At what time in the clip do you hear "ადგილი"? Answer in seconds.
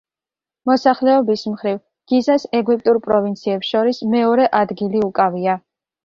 4.61-5.03